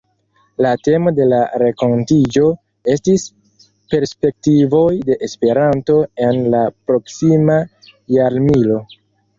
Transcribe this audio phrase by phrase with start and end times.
[0.65, 2.45] La temo de la renkontiĝo
[2.95, 3.27] estis
[3.95, 7.61] “Perspektivoj de Esperanto en la Proksima
[8.19, 8.87] Jarmilo”.